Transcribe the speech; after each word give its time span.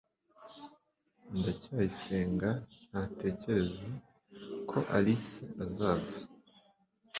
ndacyayisenga 1.37 2.49
ntatekereza 2.89 3.89
ko 4.69 4.77
alice 4.97 5.41
azaza 5.65 6.19